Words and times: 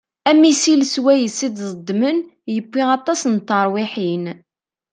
Amisil 0.29 0.81
swayes 0.93 1.37
i 1.47 1.49
d-ẓedmen 1.55 2.17
yewwi 2.53 2.81
aṭas 2.95 3.21
n 3.33 3.35
terwiḥin. 3.47 4.25